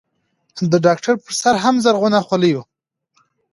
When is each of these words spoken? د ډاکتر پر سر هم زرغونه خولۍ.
د 0.71 0.73
ډاکتر 0.85 1.13
پر 1.23 1.33
سر 1.41 1.55
هم 1.63 1.75
زرغونه 1.83 2.19
خولۍ. 2.27 2.53